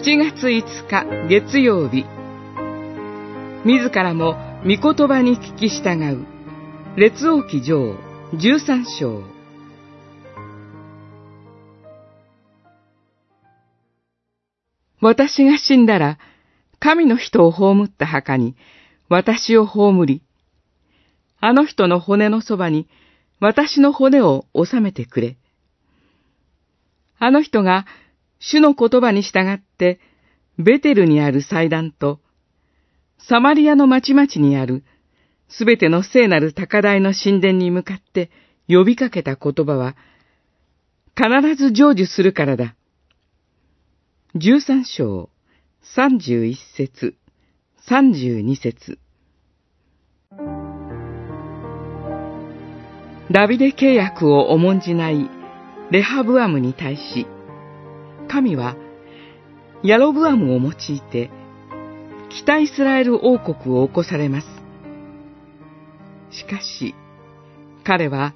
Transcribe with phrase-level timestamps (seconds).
[0.00, 2.06] 7月5日月曜日。
[3.64, 6.24] 自らも御言葉に聞き従う。
[6.96, 7.96] 列王記上
[8.32, 9.24] 13章。
[15.00, 16.18] 私が死んだら
[16.78, 18.54] 神の人を葬った墓に
[19.08, 20.22] 私を葬り
[21.40, 22.88] あの人の骨のそばに
[23.40, 25.36] 私の骨を収めてくれ。
[27.18, 27.84] あの人が
[28.38, 29.67] 主の言葉に従って、
[30.58, 32.20] ベテルにある祭壇と、
[33.18, 34.84] サマリアの町々にある、
[35.48, 38.30] すべての聖なる高台の神殿に向かって
[38.68, 39.96] 呼びかけた言葉は、
[41.16, 42.74] 必ず成就するからだ。
[44.34, 45.30] 十三章、
[45.94, 47.16] 三十一節、
[47.88, 48.98] 三十二節。
[53.30, 55.28] ダビデ契約を重んじない
[55.90, 57.26] レハブアムに対し、
[58.28, 58.76] 神は
[59.84, 61.30] ヤロブアムを用いて
[62.30, 64.46] 北イスラエル王国を起こされます。
[66.30, 66.94] しかし、
[67.84, 68.34] 彼は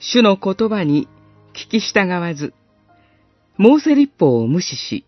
[0.00, 1.08] 主の言葉に
[1.52, 2.54] 聞き従わず、
[3.58, 5.04] モーセ立法を無視し、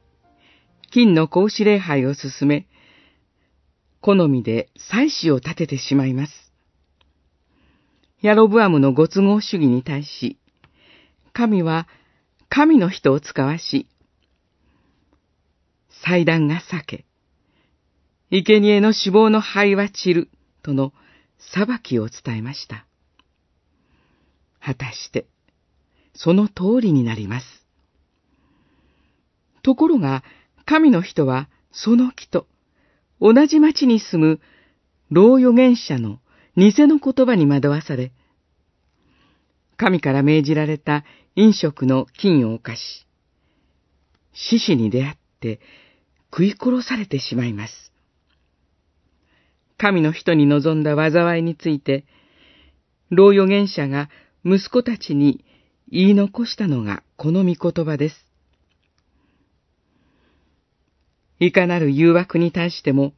[0.91, 2.67] 金の格子礼拝を進め、
[4.01, 6.53] 好みで祭祀を立ててしまいます。
[8.21, 10.39] ヤロブアムのご都合主義に対し、
[11.33, 11.89] 神は
[12.49, 13.87] 神の人を使わし、
[16.05, 17.05] 祭壇が裂け、
[18.31, 20.31] 生贄の死亡の灰は散る、
[20.63, 20.93] との
[21.39, 22.87] 裁きを伝えました。
[24.61, 25.27] 果たして、
[26.15, 27.47] その通りになります。
[29.63, 30.23] ところが、
[30.65, 32.47] 神の人は、その木と、
[33.21, 34.41] 同じ町に住む、
[35.11, 36.21] 老預言者の
[36.57, 38.13] 偽の言葉に惑わされ、
[39.77, 41.05] 神から命じられた
[41.37, 43.07] 飲食の金を犯し、
[44.33, 45.61] 獅子に出会って
[46.33, 47.93] 食い殺されてしまいます。
[49.77, 52.05] 神の人に望んだ災いについて、
[53.11, 54.09] 老預言者が
[54.45, 55.45] 息子たちに
[55.91, 58.27] 言い残したのがこの御言葉です。
[61.41, 63.15] いかなる誘惑に対しても、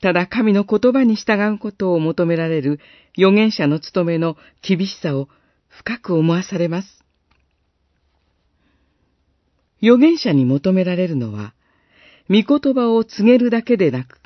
[0.00, 2.80] ただ神の言葉に従うことを求められる
[3.16, 5.28] 預言者の務めの厳しさを
[5.68, 7.04] 深く思わされます。
[9.82, 11.54] 預言者に求められるのは、
[12.32, 14.18] 御言葉を告げるだけでなく、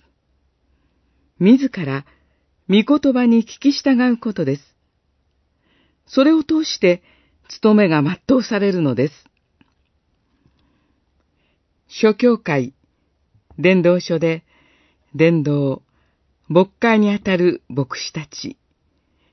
[1.41, 2.05] 自ら
[2.69, 4.77] 御言葉に聞き従うことです。
[6.07, 7.03] それを通して、
[7.49, 9.15] 務めが全うされるのです。
[11.89, 12.75] 諸教会、
[13.59, 14.45] 伝道所で、
[15.17, 15.83] 伝道、
[16.47, 18.57] 牧会にあたる牧師たち、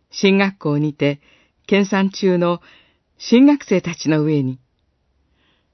[0.09, 1.21] 進学校にて、
[1.67, 2.59] 研鑽中の
[3.19, 4.59] 新学生たちの上に、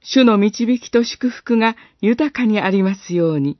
[0.01, 3.59] 主の導きと祝福が豊かにありますように。